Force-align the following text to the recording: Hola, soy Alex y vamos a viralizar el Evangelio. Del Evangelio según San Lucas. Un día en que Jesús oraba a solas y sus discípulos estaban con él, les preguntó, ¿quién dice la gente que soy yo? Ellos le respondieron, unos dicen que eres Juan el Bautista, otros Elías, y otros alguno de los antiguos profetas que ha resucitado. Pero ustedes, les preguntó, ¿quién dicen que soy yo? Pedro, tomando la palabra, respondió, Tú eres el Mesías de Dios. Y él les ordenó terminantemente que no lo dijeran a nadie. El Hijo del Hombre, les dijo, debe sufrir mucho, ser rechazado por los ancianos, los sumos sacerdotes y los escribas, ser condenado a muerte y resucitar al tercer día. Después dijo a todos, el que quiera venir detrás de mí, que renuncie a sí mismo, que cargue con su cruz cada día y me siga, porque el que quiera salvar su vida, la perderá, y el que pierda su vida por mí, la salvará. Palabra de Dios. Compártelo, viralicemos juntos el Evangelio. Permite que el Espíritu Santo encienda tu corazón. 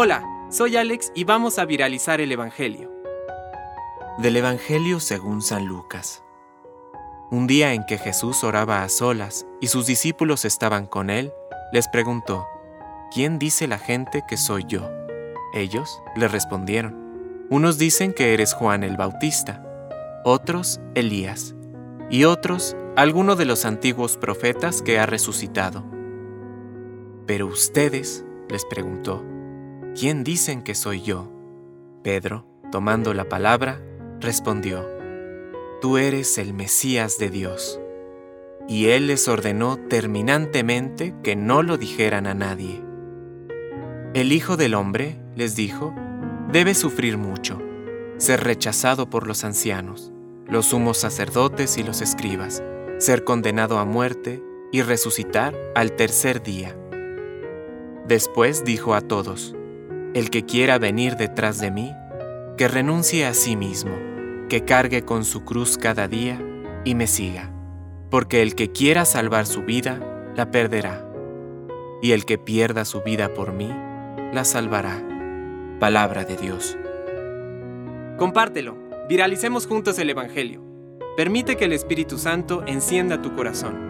Hola, 0.00 0.22
soy 0.48 0.76
Alex 0.76 1.10
y 1.14 1.24
vamos 1.24 1.58
a 1.58 1.64
viralizar 1.64 2.20
el 2.20 2.30
Evangelio. 2.30 2.88
Del 4.18 4.36
Evangelio 4.36 5.00
según 5.00 5.42
San 5.42 5.66
Lucas. 5.66 6.22
Un 7.32 7.46
día 7.46 7.72
en 7.72 7.84
que 7.84 7.98
Jesús 7.98 8.44
oraba 8.44 8.84
a 8.84 8.88
solas 8.88 9.44
y 9.60 9.66
sus 9.66 9.86
discípulos 9.86 10.44
estaban 10.44 10.86
con 10.86 11.10
él, 11.10 11.32
les 11.72 11.88
preguntó, 11.88 12.46
¿quién 13.12 13.40
dice 13.40 13.66
la 13.66 13.78
gente 13.78 14.22
que 14.28 14.36
soy 14.36 14.64
yo? 14.68 14.88
Ellos 15.52 16.00
le 16.14 16.28
respondieron, 16.28 17.46
unos 17.50 17.76
dicen 17.76 18.12
que 18.12 18.34
eres 18.34 18.54
Juan 18.54 18.84
el 18.84 18.96
Bautista, 18.96 19.64
otros 20.22 20.80
Elías, 20.94 21.56
y 22.08 22.22
otros 22.22 22.76
alguno 22.94 23.34
de 23.34 23.46
los 23.46 23.64
antiguos 23.64 24.16
profetas 24.16 24.80
que 24.80 25.00
ha 25.00 25.06
resucitado. 25.06 25.84
Pero 27.26 27.46
ustedes, 27.46 28.24
les 28.48 28.64
preguntó, 28.64 29.24
¿quién 29.98 30.22
dicen 30.22 30.62
que 30.62 30.76
soy 30.76 31.02
yo? 31.02 31.28
Pedro, 32.04 32.46
tomando 32.70 33.14
la 33.14 33.28
palabra, 33.28 33.82
respondió, 34.20 34.86
Tú 35.80 35.98
eres 35.98 36.38
el 36.38 36.54
Mesías 36.54 37.18
de 37.18 37.30
Dios. 37.30 37.80
Y 38.68 38.88
él 38.88 39.08
les 39.08 39.26
ordenó 39.26 39.76
terminantemente 39.76 41.14
que 41.24 41.34
no 41.34 41.62
lo 41.62 41.78
dijeran 41.78 42.26
a 42.26 42.34
nadie. 42.34 42.80
El 44.14 44.32
Hijo 44.32 44.56
del 44.56 44.74
Hombre, 44.74 45.16
les 45.34 45.56
dijo, 45.56 45.94
debe 46.52 46.74
sufrir 46.74 47.18
mucho, 47.18 47.60
ser 48.18 48.44
rechazado 48.44 49.10
por 49.10 49.26
los 49.26 49.44
ancianos, 49.44 50.12
los 50.46 50.66
sumos 50.66 50.98
sacerdotes 50.98 51.76
y 51.76 51.82
los 51.82 52.02
escribas, 52.02 52.62
ser 52.98 53.24
condenado 53.24 53.78
a 53.78 53.84
muerte 53.84 54.42
y 54.70 54.82
resucitar 54.82 55.56
al 55.74 55.92
tercer 55.92 56.42
día. 56.42 56.76
Después 58.06 58.64
dijo 58.64 58.94
a 58.94 59.00
todos, 59.00 59.54
el 60.14 60.30
que 60.30 60.44
quiera 60.44 60.78
venir 60.78 61.16
detrás 61.16 61.58
de 61.58 61.70
mí, 61.70 61.94
que 62.56 62.68
renuncie 62.68 63.26
a 63.26 63.34
sí 63.34 63.56
mismo, 63.56 63.92
que 64.48 64.64
cargue 64.64 65.04
con 65.04 65.24
su 65.24 65.44
cruz 65.44 65.78
cada 65.78 66.08
día 66.08 66.40
y 66.84 66.94
me 66.94 67.06
siga, 67.06 67.50
porque 68.10 68.42
el 68.42 68.54
que 68.54 68.72
quiera 68.72 69.04
salvar 69.04 69.46
su 69.46 69.62
vida, 69.62 70.00
la 70.34 70.50
perderá, 70.50 71.06
y 72.02 72.12
el 72.12 72.24
que 72.24 72.38
pierda 72.38 72.84
su 72.84 73.02
vida 73.02 73.34
por 73.34 73.52
mí, 73.52 73.68
la 74.32 74.44
salvará. 74.44 75.02
Palabra 75.78 76.24
de 76.24 76.36
Dios. 76.36 76.76
Compártelo, 78.16 78.76
viralicemos 79.08 79.66
juntos 79.66 79.98
el 79.98 80.10
Evangelio. 80.10 80.62
Permite 81.16 81.56
que 81.56 81.66
el 81.66 81.72
Espíritu 81.72 82.18
Santo 82.18 82.64
encienda 82.66 83.22
tu 83.22 83.34
corazón. 83.34 83.87